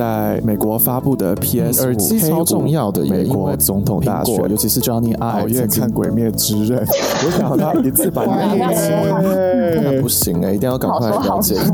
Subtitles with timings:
[0.00, 6.82] 在美国发布的 PS 耳机超重要的，美国总统大选，尤其是 Johnny Ive 熬夜看《鬼灭之刃》，
[7.26, 11.54] 我想他一次把那个那不行哎、欸，一定要赶快了解。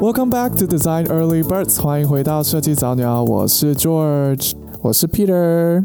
[0.00, 5.84] Welcome back to Design Early Birds，欢迎回到设计早鸟，我是 George，我是 Peter。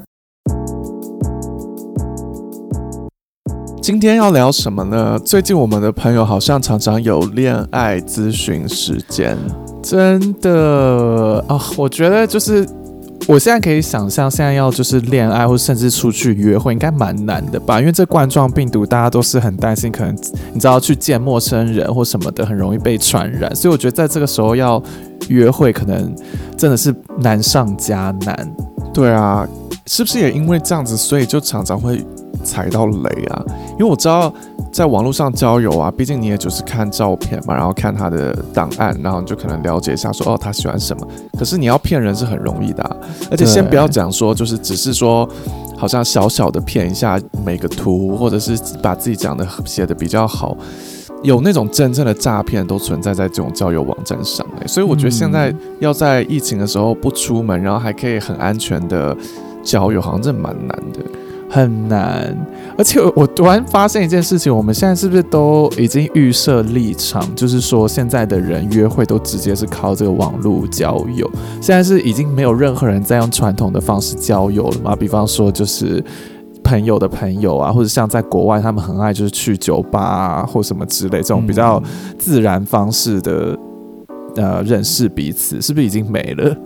[3.83, 5.19] 今天要聊什么呢？
[5.25, 9.37] 最近我们的朋友好像常常有恋爱咨询时间，
[9.83, 12.65] 真的啊、我觉得就是
[13.27, 17.81] 我现在可以想象，现在要就是恋爱或甚至出去约会，应该蛮难的吧？
[17.81, 20.15] 因为这冠状病毒，大家都是很担心，可能
[20.53, 23.53] 你知道去见陌生人或什么的，很容易被传染。
[23.53, 24.81] 所以我觉得在这个时候要
[25.27, 26.15] 约会，可能
[26.57, 28.55] 真的是难上加难。
[28.93, 29.45] 对啊，
[29.87, 32.01] 是不是也因为这样子，所以就常常会
[32.45, 33.43] 踩到雷啊，
[33.73, 34.33] 因为我知道
[34.71, 41.07] 在网络上交友啊，毕竟你也就是看照片嘛，然后看他的档案，然后你就可能了解一下说哦，他喜欢什么。
[41.37, 42.97] 可是你要骗人是很容易的，
[43.29, 45.27] 而且先不要讲说就是只是说
[45.77, 50.55] 好像小小的骗一下每个图，或者是把自己讲的写的比较好，
[51.23, 54.67] 有那种真正的诈骗都存在在这种交友网站上欸。
[54.67, 59.15] 所以我觉得现在要在疫情的时候不出门，然后还可以很安全的
[59.63, 60.99] 交友，好像真蛮难的。
[61.53, 62.35] 很难，
[62.75, 71.29] 而且我突然发现一件事情，我们现在是不是都已经预设立场，就是说现在的人约会都直接是靠这个网络交友，
[71.61, 74.95] 现在是已经没有任何人在用传统的方式交友了吗？
[74.95, 76.03] 比方说就是
[76.63, 81.79] 朋友的朋友啊，或者像在国外他们很爱就是去酒吧啊，或什么之类这种比较
[82.17, 83.55] 自然方式的
[84.37, 86.57] 呃认识彼此，是不是已经没了？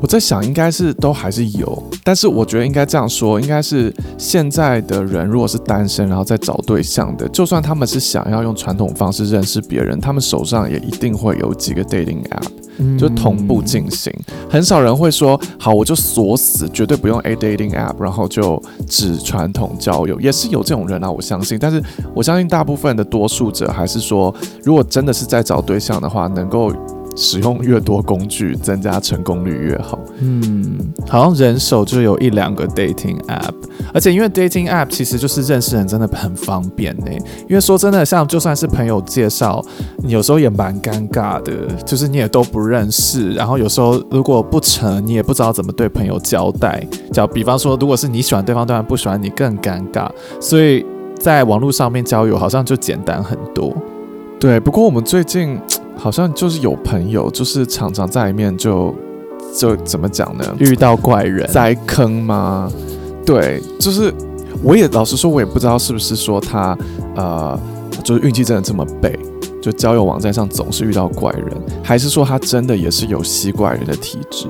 [0.00, 14.12] 我在想，应该是都还是有，但是我觉得应该这样说，应该是现在的人如果是单身，然后在找对象的，就算他们是想要用传统方式认识别人，他们手上也一定会有几个 dating app，就同步进行。
[14.50, 21.58] 很少人会说，好，我就锁死，绝对不用 a dating app，然后就只传统交友，也是有这种人啊，我相信。
[21.58, 21.82] 但是
[22.14, 26.70] 我相信大部分的多数者还是说，如果真的是在找对象的话，能够。
[27.16, 29.98] 使用越多工具，增加成功率越好。
[30.20, 33.54] 嗯，好像人手就有一两个 dating app，
[33.92, 37.10] 而且因为 dating app 其实就是认识人真的很方便呢。
[37.48, 39.64] 因为说真的，像就算是朋友介绍，
[39.98, 41.52] 你有时候也蛮尴尬的，
[41.84, 46.84] 就是你也都不认识，然后有时候如果不成，你也不知道怎么对朋友交代。
[47.12, 50.10] 就比方说，如果是你喜欢对方，对方不喜欢你，更尴尬。
[50.40, 50.84] 所以
[51.18, 53.72] 在网络上面交友好像就简单很多。
[54.40, 55.58] 对，不过我们最近。
[55.96, 58.94] 好像就是有朋友，就是常常在里面就
[59.56, 60.44] 就怎么讲呢？
[60.58, 62.70] 遇到怪人栽坑吗？
[63.24, 64.12] 对，就是
[64.62, 66.76] 我也老实说，我也不知道是不是说他
[67.16, 67.58] 呃，
[68.02, 69.18] 就是运气真的这么背，
[69.62, 74.46] 就交友网站上总是遇到怪人，还是说他真的也是有吸怪人的体质？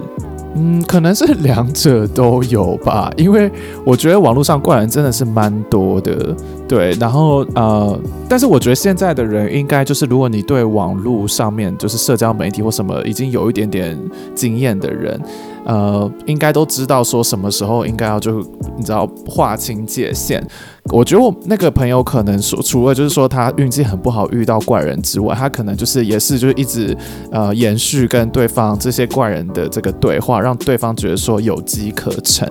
[0.56, 3.50] 嗯，可能是两者都有吧，因为
[3.84, 6.34] 我觉得网络上怪人真的是蛮多的，
[6.68, 6.92] 对。
[6.92, 7.98] 然后呃，
[8.28, 13.98] 但是我觉得现在的人应该就是，如果你对网络上面就是社交媒体或什么已经有一点点
[14.34, 15.20] 经验的人。
[15.64, 18.40] 呃，应该都知道说什么时候应该要就
[18.76, 20.44] 你知道划清界限。
[20.92, 26.96] 我觉得我那个朋友可能说，除了就是说他运气很不好遇到怪人之外，他可能就是也是就是一直
[27.30, 32.46] 呃延续跟对方这些怪人的这个对话，让对方觉得说有机可乘。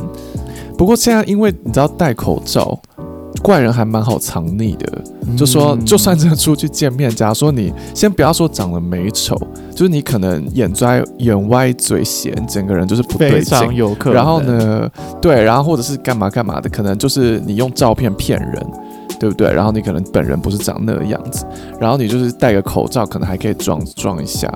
[0.78, 2.80] 不过现在因为你知道戴口罩。
[3.42, 5.02] 怪人还蛮好藏匿的，
[5.36, 9.36] 就说就算真的出去见面，假如说你先不要说长得美丑，
[9.72, 13.58] 就是你可能眼歪眼歪嘴斜，整个人就是不对劲。
[14.14, 14.90] 然后呢，
[15.22, 18.66] 对，然后或者是干嘛干嘛的，可能就是你用照片骗人，
[19.20, 19.52] 对不对？
[19.52, 21.46] 然后你可能本人不是长那个样子，
[21.80, 24.52] 然后你就是戴个口罩，可能还可以装装一下。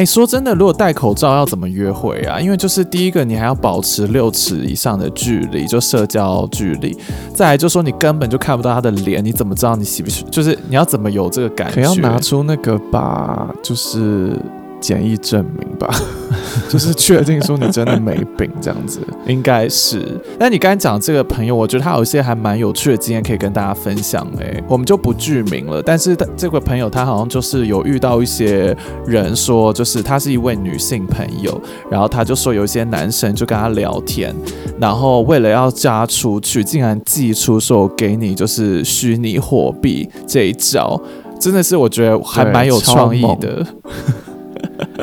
[0.00, 2.40] 哎，说真的，如果戴口罩要怎么约会啊？
[2.40, 6.96] 因为就是第一个，你还要保持六尺以上的距离，就社交距离；
[7.34, 10.24] 再来就说你根本就看不到他的脸，你怎么知道你喜不喜？
[10.30, 11.74] 就是你要怎么有这个感觉？
[11.74, 14.34] 可要拿出那个吧，就是。
[14.80, 15.88] 简易证明吧，
[16.68, 20.02] 就是确定说你真的没病这样子，应该是。
[20.38, 25.82] 那你刚才讲这个朋友，我觉得他有一些还蛮有趣的经验可以跟大家分享诶、欸，我们就不具名了。
[25.82, 31.60] 但是他这个朋友他好像就是有遇到一些人说，就是他是一位女性朋友，
[31.90, 34.34] 然后他就说有一些男生就跟他聊天，
[34.80, 41.00] 然后为了要加出去，竟然寄出说给你就是虚拟货币这一招，
[41.38, 43.66] 真的是我觉得还蛮有创意的。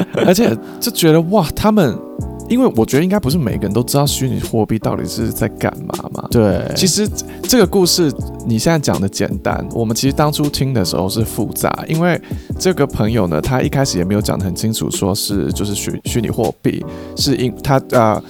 [0.25, 1.97] 而且就觉得哇，他们
[2.49, 6.27] 因为我觉得应该不是每个人都知道虚拟货币到底是在干嘛嘛。
[6.31, 7.07] 对，其实
[7.43, 8.11] 这个故事
[8.45, 12.19] 你现在讲的简单，我们其实当初听的时候是复杂，因为
[12.57, 16.85] 这个朋友呢，他一开始也没有讲得很清楚，说是就是虚虚拟货币，
[17.15, 18.21] 是因他啊。
[18.21, 18.23] 呃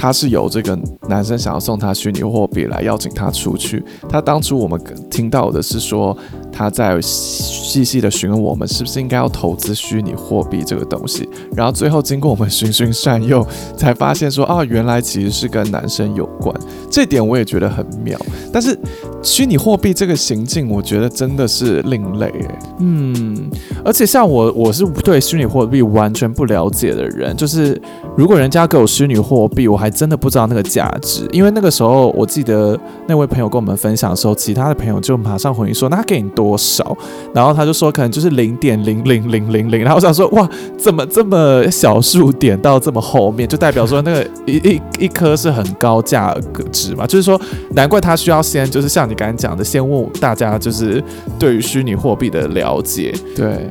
[0.00, 0.78] 他是有这个
[1.08, 3.82] 男生想要送他虚拟货币来邀请他出去。
[4.08, 4.80] 他当初我们
[5.10, 6.16] 听到的是说
[6.50, 11.28] 他在细细的询问我们是不是应该要投资虚拟货币这个东西。
[11.54, 13.46] 然后最后经过我们循循善诱，
[13.76, 16.54] 才发现说啊，原来其实是跟男生有关。
[16.90, 18.18] 这点我也觉得很妙。
[18.50, 18.78] 但是
[19.22, 22.32] 虚拟货币这个行径，我觉得真的是另类。
[22.78, 23.50] 嗯，
[23.84, 27.78] 而且像我，我是对虚拟货币完全不了解的人，就是
[28.16, 29.88] 如果人家给我虚拟货币，我还。
[29.98, 32.78] 真的不知道那个价值，因为那个时候我记得
[33.08, 36.96] 那位朋友跟我们分享的时候，其他的朋友就马上回应说：“那给你多少？”
[37.34, 47.04] 然后他就说：“可能就是零点零零零零零。”然后我想说：“哇，怎么这么小数点到这么后面，就代表说那个一 一一颗是很高价格值嘛？
[47.08, 47.40] 就是说，
[47.72, 51.02] 难怪他需要先就是像你刚才讲的，先问大家就是
[51.40, 53.12] 对于虚拟货币的了解。
[53.34, 53.68] 对，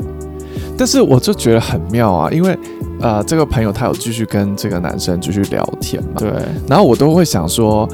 [0.77, 2.57] 但是我就觉得很妙啊，因为。
[2.99, 6.13] 呃，这个朋友他有继续跟这个男生继续聊天嘛？
[6.17, 6.31] 对。
[6.67, 7.87] 然后我都会想说，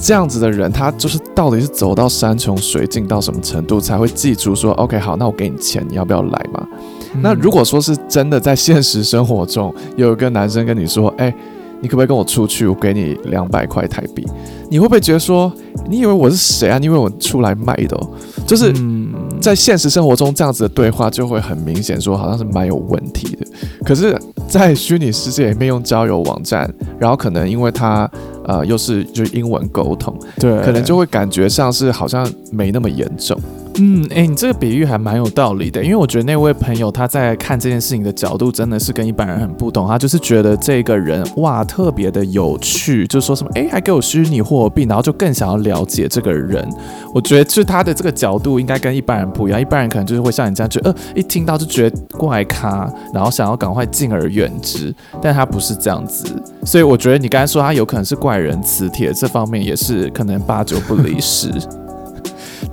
[0.00, 6.66] 这样子的人，他就是到底是走到山穷水尽到什么程度才会记住说，OK，好，那我给你钱，你要不要来嘛？
[7.14, 7.20] 嗯。
[7.22, 11.34] 那如果说是真的在现实生活中有一个男生跟你说，哎，
[11.80, 12.66] 你可不可以跟我出去？
[12.66, 14.26] 我给你两百块台币，
[14.70, 15.52] 你会不会觉得说，
[15.88, 16.78] 你以为我是谁啊？
[16.78, 18.10] 你以为我出来卖的哦？
[18.46, 18.72] 就是。
[18.76, 19.09] 嗯
[19.40, 23.46] 在现实生活中，这样子的对话就会很明显，说好像是蛮有问题的。
[23.84, 24.16] 可是，
[24.46, 28.10] 在虚拟世界里面用交友网站，然后可能因为它
[28.44, 33.40] 呃又是就英文沟通，对，可能就会感觉上是好像没那么严重。
[33.82, 46.68] 嗯，哎、你这个比喻还蛮有道理的，因为我觉得那位朋友他在看这件事情的角度真的是跟一般人很不同，他就是觉得这个人哇特别的有趣，就说什么哎、还给我虚拟货币，然后就更想要了解这个人。
[47.14, 56.26] 我觉得就他的这个角度应该跟一般人不一样，一般人可能就是会像你这样，就呃一听到就觉得怪咖，然后想要赶快敬而远之，但他不是这样子，
[56.66, 61.50] 所以我觉得你刚才说他有可能是怪人磁铁，这方面也是可能八九不离十。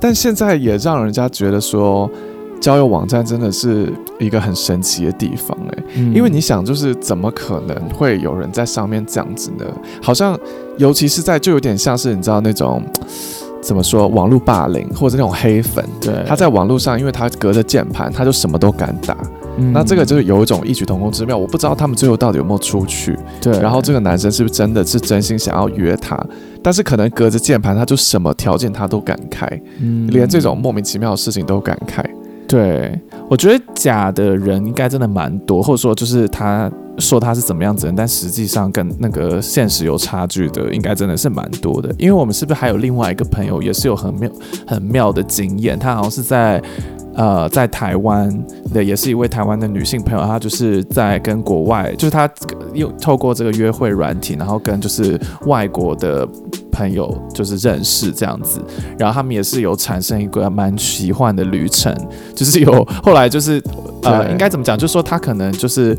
[0.00, 2.10] 但现在也让人家觉得说，
[2.60, 9.64] 交友网站真的是一个很神奇的地方哎、欸，嗯、因为你想，就是怎么可能会有人在上面这样子呢？
[10.02, 10.38] 好像，
[10.76, 12.82] 尤其是在就有点像是你知道那种
[13.62, 19.16] 怎么说，网络霸凌或者那种黑粉，对，他在网络上，因为他隔着键盘，他就什么都敢打。
[19.58, 23.18] 嗯、那这个就是有一种异曲同工之妙，我不知道他们最后到底有没有出去。
[23.40, 26.18] 对，然后这个男生是不是真的是真心想要约她？
[26.62, 29.46] 但是可能隔着键盘，他就什么条件他都敢开，
[29.80, 32.04] 嗯，连这种莫名其妙的事情都敢开。
[32.46, 41.94] 对，我觉得假的人应该真的蛮多，或者说就是他说他是怎么样子的，但实际上跟那个现实有差距的，应该真的是蛮多的。
[41.98, 44.30] 因为我们是不是还有另外一个朋友，也是有很妙
[44.66, 45.78] 很妙的经验？
[45.78, 46.62] 他好像是在。
[47.14, 48.32] 呃，在台湾
[48.72, 52.30] 的也是一位台湾的女性朋友，她就是在跟国外，就是她
[52.72, 56.24] 又透过这个约会软体，然后跟就是外国的
[56.70, 58.60] 朋友就是认识这样子，
[58.96, 61.92] 然后他们也是有产生一个蛮奇幻的旅程，
[62.36, 63.60] 就是有后来就是
[64.04, 65.98] 呃，应该怎么讲，就是说他可能就是。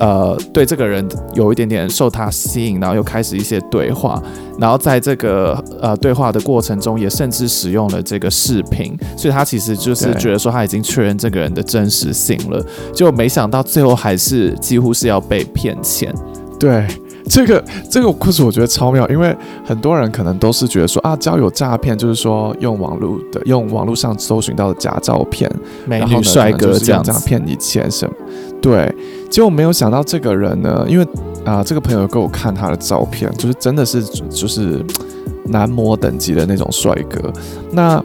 [0.00, 4.20] 呃，对这个人有一点点受他吸引，然后又开始一些对话，
[4.58, 16.12] 然后在这个呃对话的过程中，也甚至使用了这个视频，所以他其实就是觉得说他已经确认这个人的真实性了，就没想到最后还是几乎是要被骗钱。
[16.58, 16.86] 对，
[17.28, 25.50] 这个这个故事我觉得超妙，因为很多人可能都是觉得说啊，交友诈骗就是说用网络的用网络上搜寻到的假照片，
[25.86, 28.14] 美女帅哥这样这样骗你钱什么，
[28.64, 28.94] 对。
[29.28, 31.06] 结果没有想到这个人呢，因为
[31.44, 34.82] 啊、这个朋友给我看他的照片，就是真的是就是
[35.48, 37.30] 男模等级的那种帅哥。
[37.70, 38.02] 那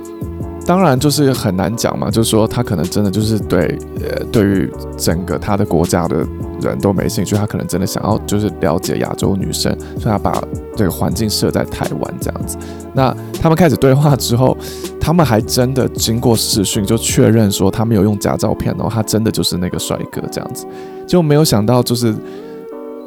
[0.70, 6.18] 当然就是很难讲嘛，就是说他可能真的就是对呃，对于整个他的国家的
[6.62, 10.40] 人都没兴趣，他可能真的想要就是了解亚洲女生，所以他把
[10.76, 12.56] 这个环境设在台湾这样子。
[12.94, 13.12] 那
[13.42, 14.56] 他们开始对话之后，
[15.02, 20.68] 他们还真的经过视讯就确认说他没有用假照片哦，他真的就是那个帅哥这样子。
[21.08, 22.14] 就没有想到，就是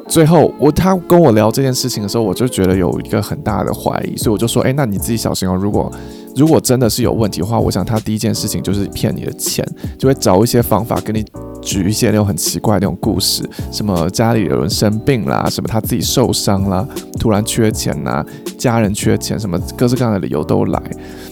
[0.07, 5.55] 最后我他跟我聊这件事情的时候，我就觉得有一个很大的怀疑，所以我就说，哎，那你自己小心哦。
[5.55, 5.91] 如果
[6.35, 9.65] 如果真的是有问题的话，我想他第一件事情就是骗你的钱，
[9.97, 11.23] 就会找一些方法跟你
[11.61, 16.87] 举一些那种很奇怪的那种故事，什么家里有人生病啦，什么他自己受伤啦，
[17.19, 18.25] 突然缺钱呐，
[18.57, 20.81] 家人缺钱，什么各式各样的理由都来，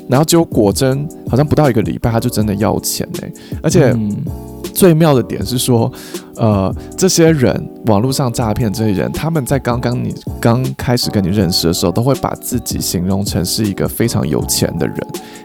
[0.08, 3.28] 然后结果果真好像不到一个礼拜，他就真的要钱呢，
[3.62, 3.92] 而且。
[3.92, 4.24] 嗯
[4.74, 5.92] 最妙的点是说，
[6.38, 14.98] 呃，这些人网络上诈骗这些人，他们在刚刚你刚开始跟你认识的时候，都会把自己形容成是一个非常有钱的人，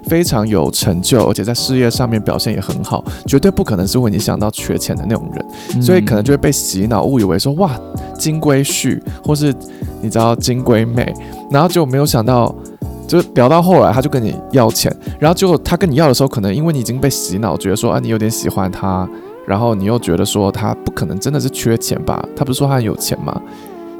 [0.04, 7.78] 非常有成就，而且在事业上面表现也很好，绝对不可能是为你想到缺钱的那种人，嗯、所以可能就会被洗脑，误以为说哇，
[8.18, 9.54] 金龟婿，或是
[10.00, 11.12] 你知道金龟妹，
[11.50, 12.54] 然后就没有想到。
[13.06, 19.08] 就聊到后来，他就跟你要钱，然后结果他跟你要的时候，可能因为你已经被洗脑，觉得说啊，你有点喜欢他，
[19.46, 22.22] 然后你又觉得说他不可能真的是缺钱吧？
[22.34, 23.40] 他不是说他很有钱吗？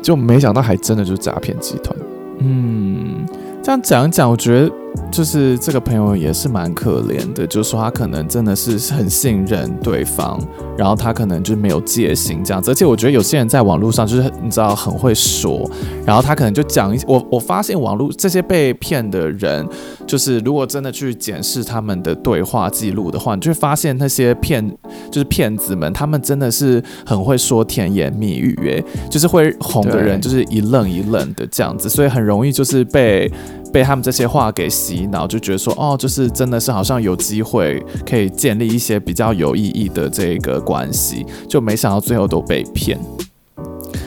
[0.02, 1.96] 就没想到还真的就是诈骗集团。
[2.38, 3.24] 嗯，
[3.62, 4.70] 这样讲一讲，我觉得。
[5.10, 10.38] 就是这个朋友也是蛮可怜的，就是说他可能真的是很信任对方，
[10.76, 12.70] 然后他可能就没有戒心这样子。
[12.70, 15.70] 而且我觉得有些人在网络上就是你知道很会说，
[16.04, 17.04] 然后他可能就讲一些。
[17.08, 19.66] 我我发现网络这些被骗的人，
[20.06, 24.68] 就是如果真的去检视他们的对话记录的话，你就会发现那些骗
[25.10, 33.30] 就是骗子们，他们真的是很会说甜言蜜语，诶，就是会哄的人就是一愣一愣的这样子，所以很容易就是被。
[33.76, 42.98] 被他们这些话给洗脑，就觉得说哦，就是真的是好像有机会可以建立一些比较有意义的这个关系，就没想到最后都被骗。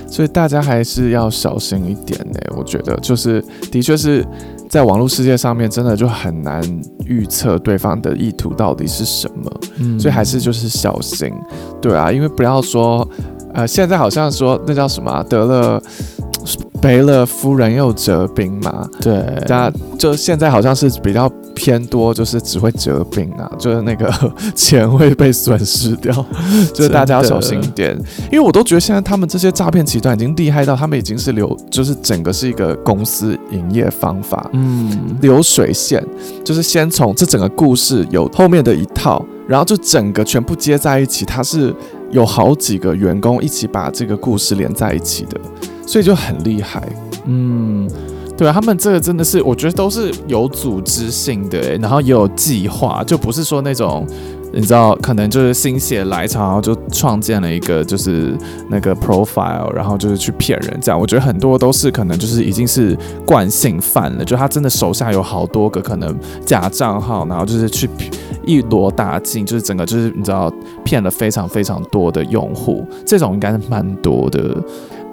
[0.08, 2.40] 所以大家还是要小心一点呢。
[2.58, 3.40] 我觉得就是
[3.72, 4.26] 的确是
[4.68, 6.64] 在网络世界上面，真的就很难
[7.06, 9.60] 预测对方的意图到底是什么。
[9.78, 11.32] 嗯，所以还是就是小心，
[11.80, 13.08] 对啊，因为不要说
[13.54, 15.84] 呃，现在好像说那叫什么啊，得了。
[16.82, 24.10] 赔了夫人又折兵嘛，对，大家就现在好像是比较偏多，就是只会折兵啊，就是那个
[24.56, 26.14] 钱会被损失掉，
[26.74, 27.98] 就是大家要小心一点，
[28.32, 36.02] 因为我都觉得现在他们这些诈骗集团已经厉害到，他们已经是流，就是整个是一个公司营业方法，嗯，流水线，
[36.46, 41.76] 就是先从这整个故事有后面的一套，然后就整个全部接在一起，它是
[42.12, 45.38] 有好几个员工一起把这个故事连在一起的。
[45.90, 46.88] 所以就很厉害，
[47.26, 47.90] 嗯，
[48.38, 54.06] 对啊，他们这个真的是，我觉得都是有组织性的，然后也有计划，就不是说那种，
[54.54, 58.38] 你知道，可能就是心血来潮，然后就创建了一个就是
[58.70, 61.00] 那个 profile，然后就是去骗人这样。
[61.00, 66.16] 我觉得很多都是可能就是已经是惯性犯了，就他真的手下有好多个可能
[66.46, 67.90] 假账号，然后就是去
[68.46, 70.54] 一罗打尽，就是整个就是你知道
[70.84, 74.56] 骗了非常非常多的用户，这种应该是蛮多的。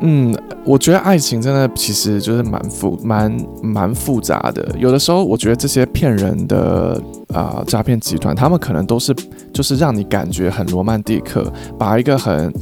[0.03, 0.35] 嗯，
[0.65, 4.69] 我觉得爱情真的其实就是蛮复蛮蛮复杂的。
[4.79, 7.01] 有的时候，我觉得这些骗人的
[7.33, 9.15] 啊诈骗集团，他们可能都是
[9.55, 12.53] 就是让你感觉很罗曼蒂克，把一个很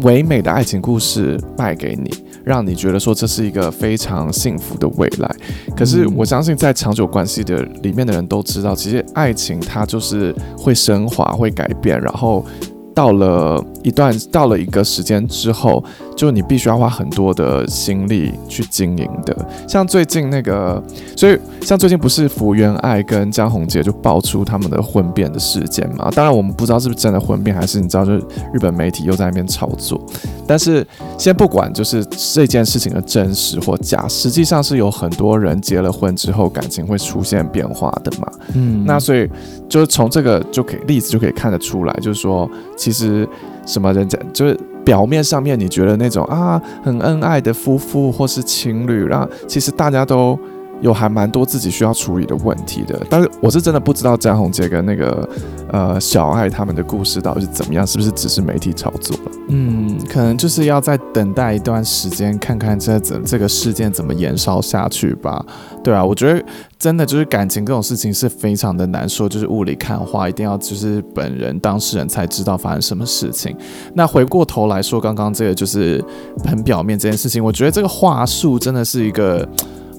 [0.00, 2.10] 唯美的爱情故事卖给你，
[2.44, 5.30] 让你觉得说这是一个非常幸福的未来。
[5.76, 12.44] 可是我相信，在长久关系的里面的人都知道，其实爱情它就是会升华、会改变，然后。
[12.92, 15.82] 到了一段，到了一个时间之后，
[16.16, 19.36] 就你必须要花很多的心力去经营的。
[19.68, 20.82] 像最近那个，
[21.16, 26.10] 所以像最近不是福原爱跟江宏杰就爆出他们的婚变的事件嘛？
[26.10, 28.18] 当然我们不知道是不是真的婚变，还是你知道，就是
[28.52, 30.00] 日本媒体又在那边炒作。
[30.46, 38.30] 但是先不管就是这件事情的真实或假，实际上是有很多人结了婚之后感情会出现变化的嘛。
[38.54, 39.28] 嗯，那所以
[39.68, 43.28] 就是从这个就可以例子就可以看得出来，就是说其实
[43.66, 50.38] 什么人家就是表面上面你觉得那种啊很恩爱的夫妇或是情侣，然后其实大家都。
[50.80, 55.28] 有还蛮多自己需要处理的问题的，但是我是真的不知道詹宏杰跟那个
[55.70, 59.16] 呃小爱他们的故事到底是怎么样，是不是只是媒体炒作？
[59.48, 65.44] 嗯，可能就是要再等待一段时间，看看这怎这个事件怎么延烧下去吧。
[65.82, 66.42] 对啊，我觉得
[66.78, 73.54] 真的就是感情这种事情是非常的难说，就是雾里看花，一定要就是本人当事人才知道发生什么事情。
[73.94, 76.02] 那回过头来说，刚刚这个就是
[76.44, 79.46] 很表面这件事情，我觉得这个话术真的是一个。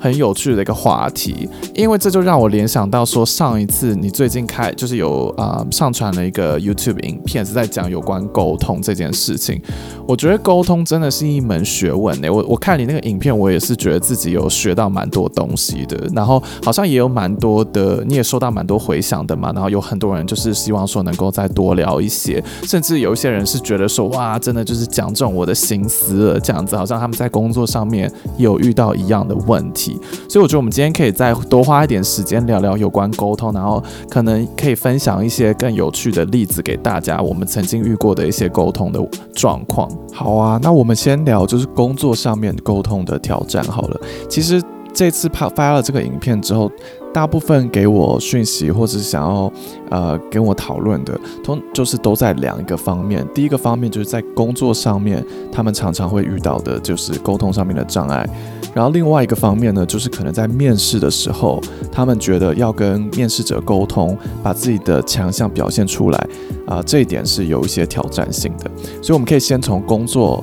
[0.02, 9.62] 很有趣的一个话题，因为这就让我联想到说，上一次你最近开就是有啊、上传了一个 YouTube 影片，是在讲有关沟通这件事情。
[10.08, 16.10] 我觉得沟通真的是一门学问呢，我我看你那个影片，我也是觉得自己有学到蛮多东西的。
[16.14, 19.52] 然后好像也有蛮多的，你也收到蛮多回响的嘛。
[19.54, 29.91] 然后有很多人就是希望说能够再多聊一些，甚至有一些人是觉得说哇，真的就是讲中我的心思了，这样子好像他们在工作上面有遇到一样的问题。
[30.28, 39.00] 所以我觉得我们今天可以再多花一点时间聊聊有关沟通，然后可能可以分享一些更有趣的例子给大家，我们曾经遇过的一些沟通的
[39.34, 39.90] 状况。
[40.14, 44.00] 好啊，那我们先聊就是工作上面沟通的挑战好了。
[44.30, 44.62] 其实
[44.94, 46.70] 这次拍发了这个影片之后，
[47.14, 49.52] 大部分给我讯息或者想要
[49.90, 53.28] 呃跟我讨论的，通就是都在两个方面。
[53.34, 58.28] 第一个方面就是在工作上面，他们常常会遇到的就是沟通上面的障碍。
[58.74, 66.28] 然后另外一个方面呢，就是可能在面试的时候，他们觉得要跟面试者沟通，把自己的强项表现出来
[66.66, 68.72] 啊，这一点是有一些挑战性的。
[69.02, 70.42] 所以我们可以先从工作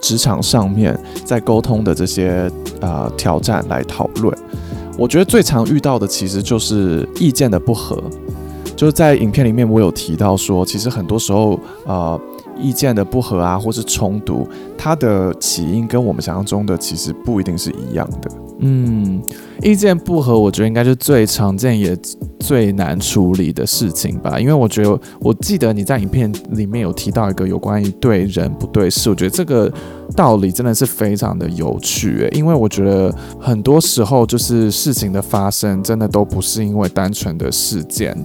[0.00, 2.48] 职场上面在沟通的这些
[2.80, 4.32] 啊，挑战来讨论。
[4.96, 8.02] 我觉得最常遇到的其实就是意见的不合，
[8.76, 12.18] 就是在影片里面我有提到说，其实很多时候啊。
[12.56, 14.48] 意见的不合啊，或是冲突，
[14.78, 18.30] 它的起因跟我们想象中的其实不一定是一样的。
[18.60, 19.20] 嗯，
[19.62, 21.96] 意见不合，我觉得应该是最常见也
[22.38, 24.38] 最难处理的事情吧。
[24.38, 29.70] 因为我觉得，我记得你在影片里面有提到一个有关于对人不对事，我觉得这个
[30.16, 32.28] 道理真的是非常的有趣。
[32.32, 38.16] 因为我觉得很多时候就是事情的发生，真的都不是因为单纯的事件。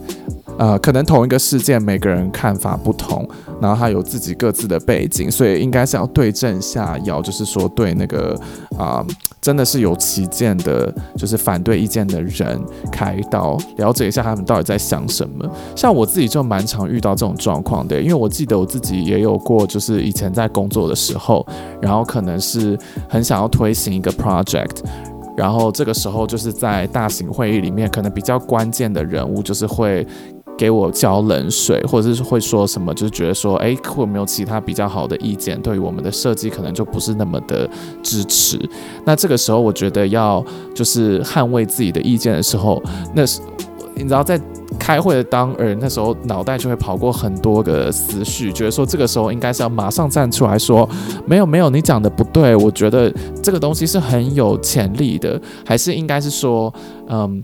[0.60, 3.26] 呃，可能同一个事件，每个人看法不同，
[3.62, 8.38] 然后他有自己各自的背景，所以应该是要对症下药，就是说对那个
[8.78, 9.02] 啊、
[9.40, 12.62] 真的是有歧见的，就是反对意见的人
[12.92, 15.50] 开刀，了解一下他们到底在想什么。
[15.78, 21.48] 像我自己就蛮常遇到这种状况的，因为我记得我自己也有过，就是以前在工作的时候，
[21.82, 24.84] 然后可能是很想要推行一个 project，
[25.38, 30.06] 然后这个时候就是在大型会议里面，可能比较关键的人物就是会。
[30.60, 35.58] 给我浇冷水，或者是会说什么，就是觉得说，哎，会有没有其他比较好的意见？
[35.62, 37.68] 对于我们的设计，可能就不是那么的
[38.04, 38.60] 支持。
[39.06, 40.44] 那这个时候，我觉得要
[40.76, 42.84] 就是捍卫自己的意见的时候，
[43.16, 43.40] 那是
[43.96, 44.38] 你知道，在
[44.78, 50.88] 开会的当儿，那时候脑袋就会跑过很多个思绪，觉得说这个时候应该是要马上站出来说，
[51.26, 53.10] 没有没有，你讲的不对，我觉得
[53.42, 56.74] 这个东西是很有潜力的，还是应该是说，
[57.08, 57.42] 嗯，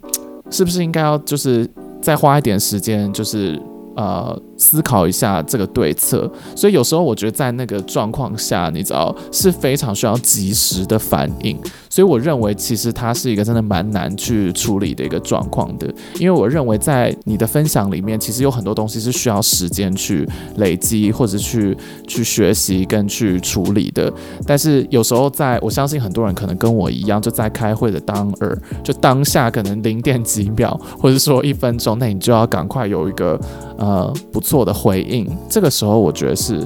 [0.50, 1.66] 是不是应该要就是。
[2.06, 3.60] 再花一点时间，就是
[3.96, 4.40] 呃。
[4.58, 11.58] 思考一下这个对策，所以有时候我觉得在那个状况下，你知道是非常需要及时的反应。
[11.90, 15.88] 所以我认为其实它是一个真的蛮难去处理的一个状况的，
[16.20, 24.12] 因为我认为在你的分享里面，其实有很多东西是需要时间去累积或者去去学习跟去处理的。
[24.46, 33.40] 但是有时候在我相信很多人可能跟我一样，就在开会的当儿，就当下可能零点几秒或者说一分钟，那你就要赶快有一个
[33.78, 34.45] 呃不。
[34.46, 36.66] 做的回应，这个时候我觉得是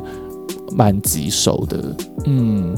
[0.74, 1.96] 蛮棘手的。
[2.26, 2.76] 嗯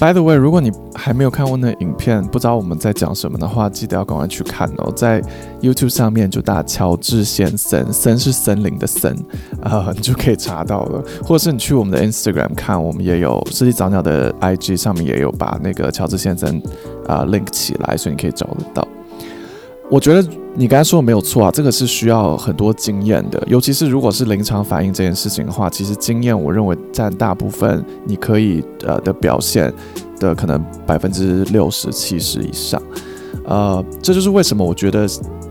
[0.00, 4.92] ，By the way，如果你还没有看过那影片，不知道我们在讲什么的话，记得要赶快去看哦。
[4.96, 5.22] 在
[5.62, 9.12] YouTube 上面就打乔治先森，森是森林的森
[9.62, 11.00] 啊、呃，你 就可以查到了。
[11.22, 16.60] 或者是你去我们的 Instagram 看，我们也有设计早鸟的 IG 上面也有把那个乔治先森
[17.06, 18.86] 啊、link 起来，所以你可以找得到。
[19.88, 29.70] 我觉得你刚才说的没有错啊，这个是需要很多经验的，尤其是如果是临场反应这件事情的话，其实经验我认为占大部分，你可以呃的表现
[30.18, 32.82] 的可能百分之六十七十以上，
[33.44, 35.06] 呃，这就是为什么我觉得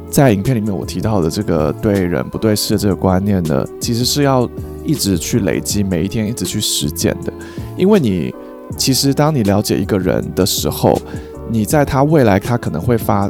[0.10, 4.50] 在影片里面我提到的这个对人不对事的这个观念呢，其实是要
[4.84, 7.32] 一直去累积，每一天一直去实践的，
[7.78, 8.34] 因为你
[8.76, 11.00] 其实当你了解一个人的时候，
[11.52, 13.30] 你在他未来他可能会发。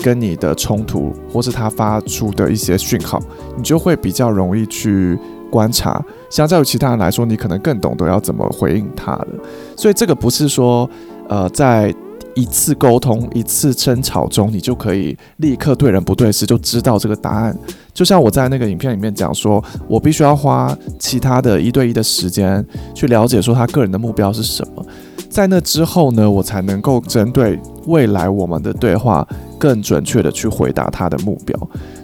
[0.00, 3.20] 跟你的冲突，或是他发出的一些讯号，
[3.56, 5.18] 你就会比较容易去
[5.50, 6.02] 观察。
[6.30, 9.28] 相较于其他人来说，你可能更懂得要怎么回应他了。
[9.76, 10.88] 所以这个不是说，
[11.28, 11.94] 呃，在
[12.34, 17.56] 一次沟通、一次争吵中，你就可以立刻对人不对事，就知道这个答案。
[17.92, 24.86] 就像我在那个影片里面讲说，我必须要花其他的一对一的时间去了解说他个人的目标是什么。
[25.28, 27.58] 在那之后呢，我才能够针对
[27.90, 29.26] 未来我们的对话，
[29.58, 31.54] 更准确的去回答他的目标。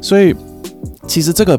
[0.03, 0.35] 所以，
[1.07, 1.59] 其实这个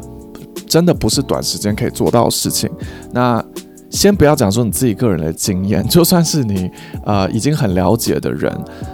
[0.66, 2.70] 真的不是短时间可以做到的事情。
[3.12, 3.42] 那
[3.90, 6.70] 先不要讲说你自己个人的经验， 就算是你
[7.06, 8.52] 呃已经很了解的人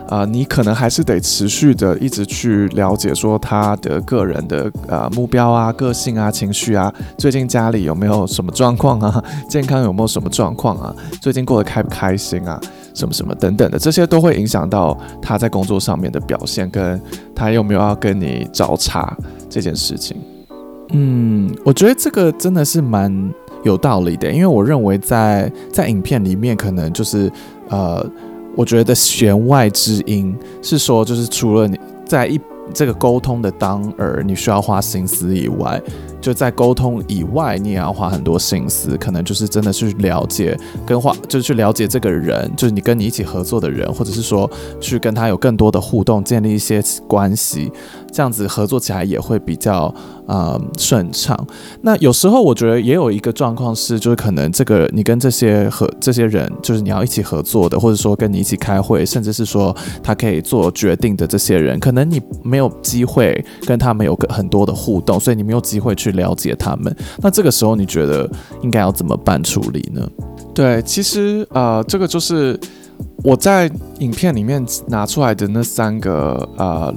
[0.09, 12.61] 啊、呃，你可能还是得持续的一直去了解说他的个人的呃目标啊、个性啊、情绪啊，最近家里有没有什么状况啊，健康有没有什么状况啊，最近过得开不开心啊，
[12.95, 16.99] 什么什么等等的，这些都会影响到他在工作上面的表现，跟
[17.35, 19.15] 他有没有要跟你找茬
[19.51, 20.17] 这件事情。
[20.93, 23.33] 嗯，我觉得这个真的是蛮。
[23.65, 27.33] 有道理的，因为我认为在在影片里面，可能就是
[27.71, 28.07] 呃，
[28.55, 32.39] 我觉得弦外之音是说，就是除了你在一
[32.75, 35.81] 这个沟通的当儿，你需要花心思以外，
[36.25, 47.71] 就在沟通以外，你也要花很多心思，可能就是真的去了解跟花，就是去了解这个人，就是你跟你一起合作的人，或者是说去跟他有更多的互动，建立一些关系。
[48.11, 49.93] 这样子合作起来也会比较
[50.27, 51.37] 呃顺畅。
[51.83, 66.95] 那有时候我觉得也有一个状况是，就是可能这个你跟这些和这些人，就是你要一起合作的，或者说跟你一起开会，甚至是说他可以做决定的这些人，可能你没有机会跟他们有个很多的互动，所以你没有机会去了解他们。
[67.19, 68.29] 那这个时候你觉得
[68.63, 70.09] 应该要怎么办处理呢？
[70.55, 72.59] 对，其实呃，这个就是
[73.23, 76.95] 我在影片里面拿出来的那三个呃。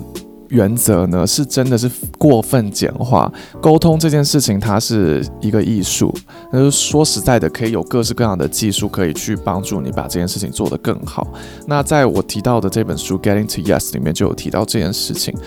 [0.49, 3.29] 原则呢，是真的是过分简化。
[3.59, 6.09] 沟通这件事情，它是一个艺术。
[6.53, 11.27] 那就说实在的，可以有各式各样的技术可以去帮助你把这件事情做得更好。
[11.65, 15.37] 那在我提到的这本书《Getting to Yes》里面就有提到这件事情，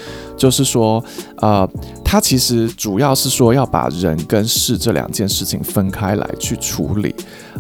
[0.41, 1.05] 就是说，
[1.37, 1.69] 呃，
[2.03, 7.15] 它其实主要是说要把人跟事这两件事情分开来去处理。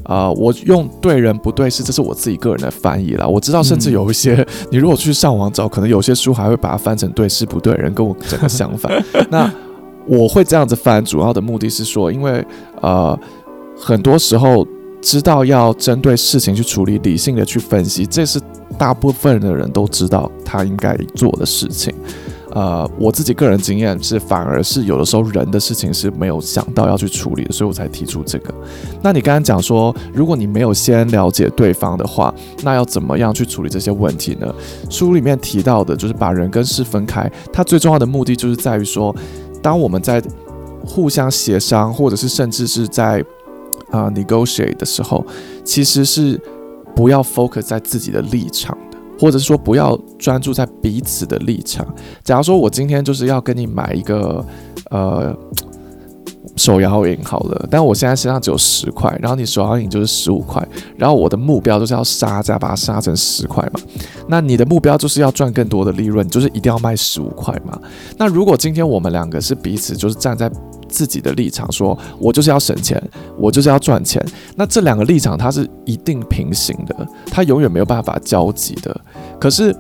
[0.07, 3.27] 呃，我用对人不对事，这是我自己个人的翻译啦。
[3.27, 8.91] 我知道，甚至有一些 你如果去上网找，可能有些书还会把它翻成对事不对人，跟我整个相反。
[9.31, 9.53] 那
[10.07, 12.43] 我会这样子翻，主要的目的是说，因为
[12.81, 13.17] 呃，
[13.77, 14.67] 很多时候
[15.03, 18.41] 知道要针对事情去处理，理性的去分析，这是
[18.79, 21.93] 大部分的人都知道他应该做的事情。
[22.53, 28.53] 呃，我自己个人经验是，反而是有的时候人的事情是没有想到要去处理的，所以我才提出这个。
[29.03, 34.53] 那你刚刚讲说，如果你没有先了解对方的话，那要怎么样去处理这些问题呢？
[34.89, 39.15] 书里面提到的就是把人跟事分开，它最重要的目的就是在于说，
[39.63, 40.23] 当我们在
[40.85, 43.25] 互相协商，或者是甚至是在
[43.91, 45.25] 啊、negotiate 的时候，
[45.65, 46.41] 其实是
[46.95, 48.77] 不要 focus 在自己的立场。
[49.21, 51.87] 或者是说不要专注在彼此的立场。
[52.25, 54.43] 假如说我今天就是要跟你买一个
[54.91, 55.37] 呃
[56.57, 63.81] 手摇饮好了，但我现在身上只有十块，然后你手摇饮就是十五块，然后我的目标就是要杀价，把它杀成十块嘛。
[64.27, 67.79] 那你的目标就是要赚更多的利润，就是一定要卖十五块嘛。
[68.17, 70.51] 那如果今天我们两个是彼此就是站在
[70.91, 73.03] 自己的立场说，我就是要省钱，
[73.39, 74.25] 我就是要赚钱。
[74.57, 79.01] 那这两个立场它是一定平行的，它永远没有办法交集的。
[79.41, 79.75] 可是，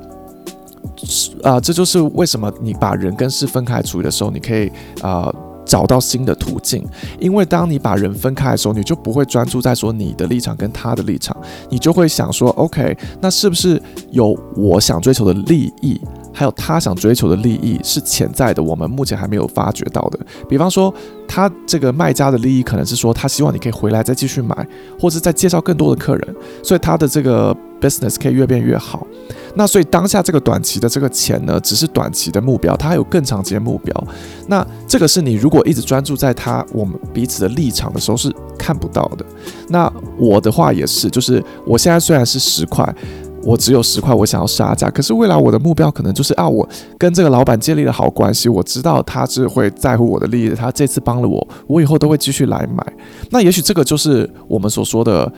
[1.42, 4.70] 啊、这就是为什么你把人跟事分开处理的时候，你可以
[5.02, 5.30] 啊、
[5.66, 6.84] 找到新的途径。
[7.18, 11.36] 因为当你把人分开的时候，你就不会专注在说你的立场跟他的立场，
[11.68, 16.00] 你就会想说，OK，那是不是有我想追求的利益？
[16.40, 20.18] 还有他想追求的利益是潜在的，我们目前还没有发觉到的。
[20.48, 20.90] 比方说，
[21.29, 24.66] 他这个卖家的利益可能是说，他希望你可以回来再继续买，
[24.98, 29.07] 或者再介绍更多的客人，所以他的这个 business 可以越变越好。
[29.55, 34.07] 那所以当下这个短期的这个钱呢，只是短期的目标，他还有更长期的目标。
[34.46, 39.26] 那这个是你如果一直专注在他我们彼此的立场的时候是看不到的。
[39.68, 42.96] 那我的话也是，就是我现在虽然是十块。
[43.42, 44.90] 我只有十块，我想要杀价。
[44.90, 50.55] 可是未来我的目标可能就是啊，我跟这个老板建立了好关系，我知道他是会在乎我的利益的。
[50.55, 52.87] 他这次帮了我，我以后都会继续来买。
[53.31, 55.33] 那也许这个就是我们所说的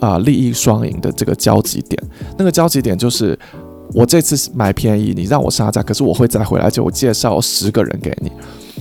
[0.00, 2.00] 啊、利益双赢的这个交集点。
[2.36, 3.36] 那个交集点就是
[3.92, 8.30] 我这次买便宜，你让我杀价，可是我会再回来，就我介绍十个人给你。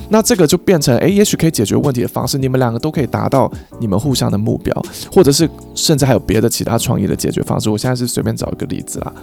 [0.10, 4.74] 那这个就变成，诶，也许可以解决问题的方式，你们两个都可以达到你们互相的目标，
[5.12, 7.70] 或者是甚至还有别的其他创意的解决方式。
[7.70, 9.14] 我现在是随便找一个例子啦。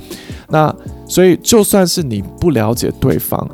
[0.49, 0.75] 那
[1.09, 3.49] 所以就算是你不了解对方，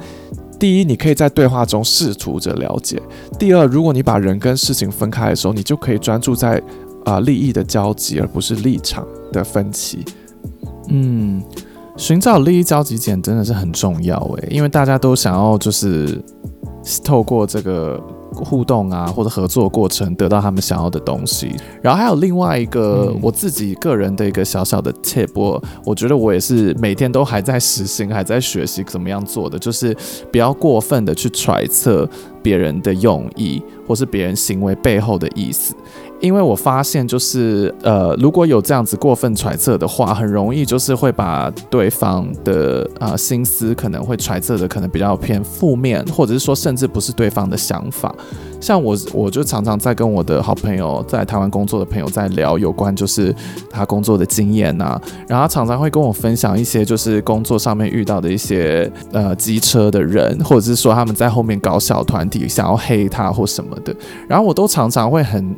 [0.59, 2.99] 第一，你可以在对话中试图着了解；
[3.38, 6.61] 第二，如果你把人跟事情分开的时候，你就可以专注在
[7.05, 10.05] 啊、利益的交集，而不是立场的分歧。
[10.88, 11.40] 嗯，
[11.97, 16.21] 寻找利益交集点真的是很重要诶，因为大家都想要就是。
[17.05, 21.55] 透过这个互动啊，或者合作过程，得到他们想要的东西。
[21.83, 29.96] 然后还有另外一个我自己个人的一个小小的 tip，我我觉得我也是每天都还在实行，还在学习怎么样做的，就是
[30.33, 32.09] 不要过分的去揣测
[32.42, 35.74] 别人的用意，或是别人行为背后的意思。
[36.20, 48.14] 因为我发现，就是呃，如果有这样子过分揣测的话，很容易就是会把对方的啊、心思可能会揣测的可能比较偏负面，或者是说甚至不是对方的想法。
[48.61, 53.35] 像我，我就常常在跟我的好朋友在台湾工作的朋友在聊有关就是
[53.70, 63.94] 他工作的经验呐、然后常常会跟我分享一些就是工作上面遇到的一些呃机车的人，或者是说他们在后面搞小团体想要黑他或什么的，
[64.29, 65.57] 然后我都常常会很。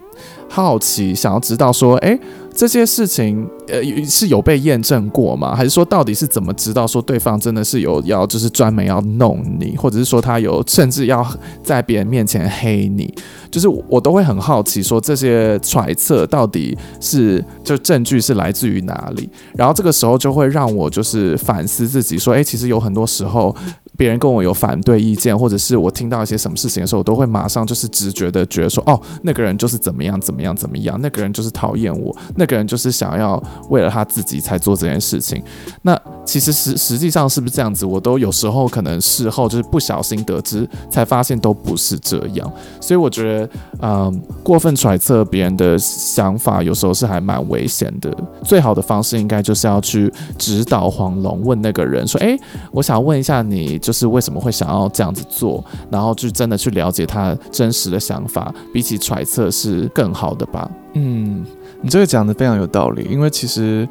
[0.49, 2.21] 好奇，想要知道说，诶。
[2.55, 5.55] 这些事情，呃，是有被验证过吗？
[5.57, 11.27] 还是说，到底是怎么知道说对方真的是有要，就是专门要弄你，或者是说他有甚至要
[11.63, 13.13] 在别人面前黑你？
[13.51, 19.29] 就是我都会很好奇，说这些揣测到底是就证据是来自于哪里？
[19.55, 23.55] 然后这个时候就会让我就是反思自己，说，诶，其实有很多时候。
[24.03, 35.41] 别人跟我有反对意见，或者是我听到一些什么事情的时候，我都会马上就是直觉的觉得说，哦，那个人就是怎么样怎么样怎么样，那个人就是讨厌我，那个人就是想要为了他自己才做这件事情。
[35.83, 37.87] 那其实实实际上是不是这样子？
[37.87, 42.53] 我都有时候可能事后就是不小心得知，才发现都不是这样。
[42.81, 43.51] 所以我觉得，
[43.83, 48.13] 嗯，过分揣测别人的想法，有时候是还蛮危险的。
[48.43, 52.37] 最好的方式应该就是要去直捣黄龙，问那个人说，诶，
[52.73, 53.79] 我想问一下你。
[53.83, 60.71] 就是为什么会想要这样子做，然后就真的去了解他真实的想法，比起揣测是更好的吧？
[60.95, 61.45] 嗯，
[61.81, 63.89] 你这个讲的非常有道理，因为其实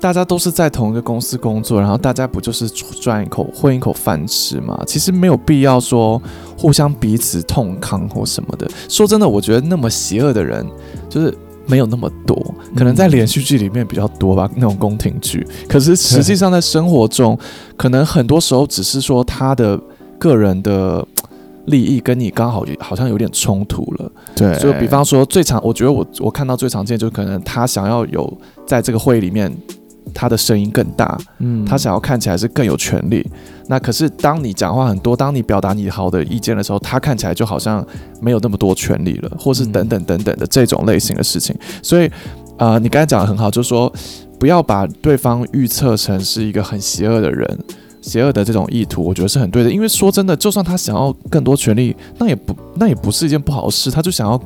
[0.00, 4.82] 大家都是在同一个公司工作，然后大家不就是赚一口混一口饭吃嘛？
[4.86, 6.20] 其实没有必要说
[6.56, 8.70] 互相彼此痛抗或什么的。
[8.88, 10.66] 说真的，我觉得那么邪恶的人
[11.08, 11.36] 就是。
[11.66, 15.46] 没有那么多，可能在连续剧里面比较多吧，那种宫廷剧。
[15.68, 17.38] 可是实际上在生活中，
[17.76, 19.78] 可能很多时候只是说他的
[20.18, 21.06] 个人的
[21.66, 24.12] 利益跟你刚好好像有点冲突了。
[24.34, 29.52] 对，就比方说最常，我觉得我我看到最常见就是可能他想要有在这个会里面。
[30.12, 33.26] 他的声音更大，嗯，他想要看起来是更有权力。
[33.66, 37.84] 那可是当你讲话很多，当你表达你好的意见的时候，他看起来就好像
[38.20, 41.56] 没有那么多权利了，或是等等等等的这种类型的事情。
[41.82, 42.10] 所以，
[42.58, 43.92] 呃，你刚才讲的很好，就是说
[44.38, 47.58] 不要把对方预测成是一个很邪恶的人。
[48.04, 49.70] 邪恶的这种意图，我觉得是很对的。
[49.70, 53.90] 因为说真的，就算他想要更多权利，那也不那也不是一件不好的事。
[53.90, 54.38] 他就想要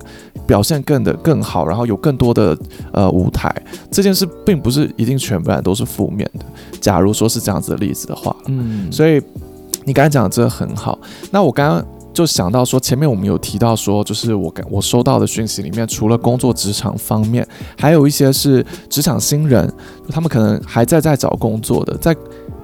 [0.46, 2.56] 表现更的更好，然后有更多的
[2.92, 3.52] 呃舞台。
[3.90, 6.44] 这件事并不是一定全部都是负面的。
[6.80, 9.20] 假如说是这样子的例子的话，嗯，所以
[9.84, 10.96] 你刚才讲的真的很好。
[11.32, 17.44] 那我刚刚就想到说，前面我们有提到说，就是我我收到的讯息里面，除了工作职场方面，
[17.76, 19.68] 还有一些是职场新人，
[20.10, 22.16] 他们可能还在在找工作的，在。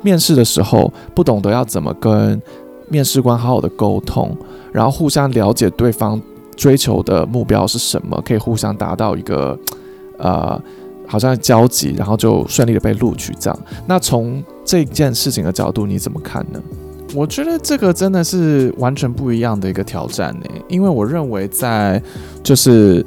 [0.04, 2.40] 面试的时候不懂得要怎么跟
[2.88, 4.36] 面试官好好的沟通，
[4.70, 6.20] 然后互相了解对方
[6.54, 9.58] 追求的目标是什么，可以互相达到一个
[10.18, 10.60] 呃
[11.06, 13.58] 好像交集，然后就顺利的被录取这样。
[13.86, 16.60] 那从这件事情的角度你怎么看呢？
[17.14, 22.02] 我觉得这个真的是完全不一样的一个挑战呢，因为我认为在
[22.42, 23.04] 就是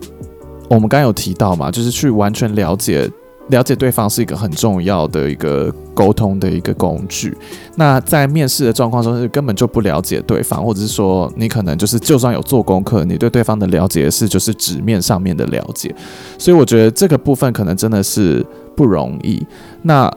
[0.69, 3.07] 我们刚刚有提到嘛，就是去完全了解。
[3.49, 7.35] 了解对方是一个很重要的一个沟通的一个工具。
[7.75, 15.93] 那在面试的状况中，是根本就不了解对方，或者是说你可能就是就算有做功课，你对对方的了解是就是纸面上面的了解。
[16.37, 19.45] 所以我觉得这个部分可能真的是不容易。
[19.83, 20.11] 那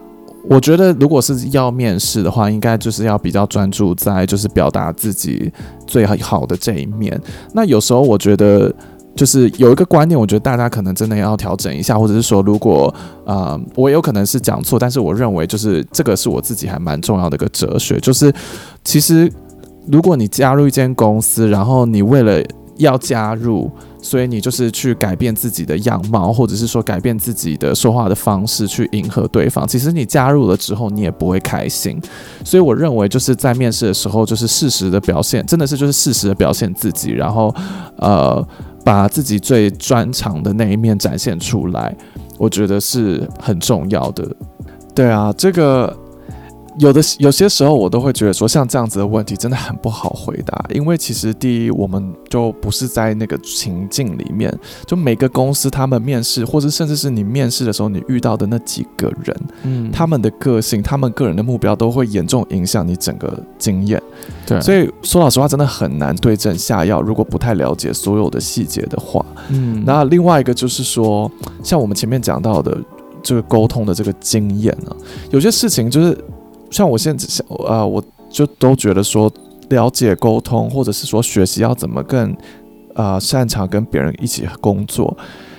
[0.48, 5.52] 我觉得如果是要面试的话，应该就是要比较专注在就是表达自己
[5.86, 7.20] 最好的这一面。
[7.52, 8.74] 那有时候我觉得。
[9.16, 12.94] 就是有一个观念，我觉得大家可能真的要调整一下，或者是说，如果
[13.26, 18.32] 呃，我有可能是讲错，但是我认为就是这个是我自己还蛮重要的一个哲学，就是
[18.82, 19.30] 其实
[19.88, 22.42] 如果你加入一间公司，然后你为了
[22.78, 23.70] 要加入，
[24.00, 32.00] 所以你就是去改变自己的样貌，或者是说改变自己的说话的方式去迎合对方，其实你加入了之后，你也不会开心。
[32.42, 37.54] 所以我认为就是在面试的时候，就是适时的表现，真的是就是适时的表现自己，然后
[37.96, 38.46] 呃。
[38.84, 41.96] 把自己最专长的那一面展现出来，
[42.38, 44.28] 我觉得是很重要的。
[44.94, 45.96] 对啊，这个。
[46.78, 54.56] 有的有些时候，我都会觉得说，像这样子的问题真的很不好回答，因为其实第一，我们就不是在那个情境里面，
[54.86, 64.00] 就每个公司他们面试，或者甚至是你面试的时候，你遇到的那几个人，嗯，他们的个性，他们个人的目标，都会严重影响你整个经验。
[64.46, 67.02] 对，所以说老实话，真的很难对症下药。
[67.02, 71.30] 如果不太了解所有的细节的话，嗯，那另外一个就是说，
[71.62, 72.78] 像我们前面讲到的
[73.22, 74.96] 这个沟通的这个经验啊，
[75.30, 76.16] 有些事情就是。
[76.70, 79.30] 像我现在想，呃，我就都觉得说，
[79.70, 82.34] 了解沟通，或者是说学习要怎么更，
[82.94, 85.16] 呃，擅长跟别人一起工作，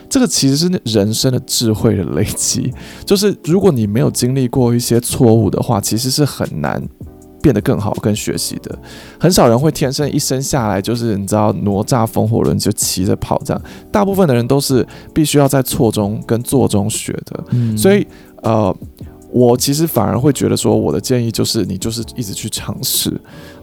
[0.10, 2.74] 这个其实是人生的智慧的累积。
[3.06, 6.82] 就是如果你没有经历过一些错误的话，其实是很难
[7.42, 8.78] 变得更好跟学习的。
[9.20, 17.44] 很少人会天生一生下来就是你知道哪吒风火轮就骑着跑这样，大部分的人都是必须要在错中跟做中学的。
[17.52, 18.08] 嗯，所以
[18.44, 18.74] 呃。
[19.32, 23.12] 我其实反而会觉得说，我的建议就是你就是一直去尝试。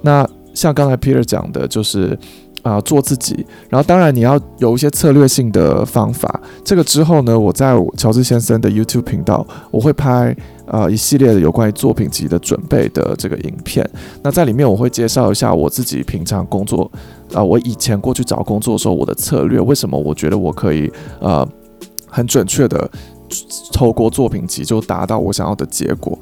[0.02, 2.18] 那像刚才 Peter 讲的，就是
[2.62, 3.46] 啊、做自己。
[3.70, 6.40] 然后当然你要有一些策略性的方法。
[6.64, 13.88] 这个之后呢，我在乔治先生的 YouTube 频道，我会拍呃一系列的有关于作品集的准备的这个影片。
[14.22, 16.90] 那在里面我会介绍一下我自己平常工作
[17.32, 21.46] 啊、我以前过去找工作的时候我的策略，为什么我觉得我可以呃
[22.06, 22.90] 很准确的
[23.72, 26.18] 透过作品集就达到我想要的结果。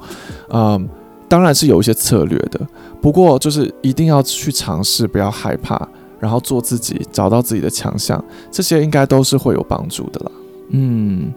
[0.49, 0.87] 嗯、
[1.27, 2.59] 当然是有一些策略的。
[3.01, 5.87] 不过就是一定要去尝试，不要害怕，
[6.19, 10.31] 然后做自己，找到自己的强项，这些应该都是会有帮助的啦。
[10.71, 11.31] 嗯，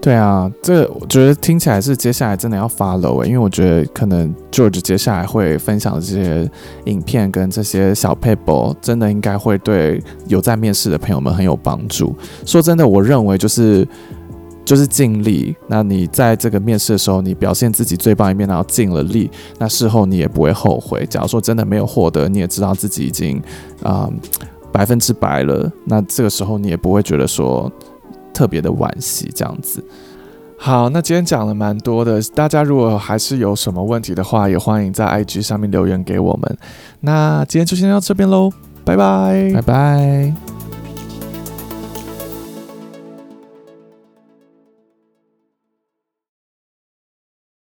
[0.00, 6.48] 对啊，这、我觉得听起来是接下来真的要 follow，因为我觉得可能 George 接下来会分享的这些
[6.84, 12.14] 影片跟这些小 paper，，真的应该会对有在面试的朋友们很有帮助。
[12.46, 13.86] 说真的，我认为就是。
[14.64, 15.54] 就是尽力。
[15.66, 21.06] 那你在这个面试的时候，你表现自己最棒一面，然后尽了力，那事后你也不会后悔。
[21.06, 23.42] 假如说真的没有获得，你也知道自己已经
[23.82, 24.08] 啊
[24.72, 27.70] 百分之百了，那这个时候你也不会觉得说
[28.32, 29.82] 特别的惋惜这样子。
[30.62, 36.58] 好，那今天讲了蛮多的，大家如果还是有什么问题的话，也欢迎在 IG 上面留言给我们。
[37.00, 38.50] 那今天就先到这边喽，
[38.84, 40.69] 拜拜，拜拜。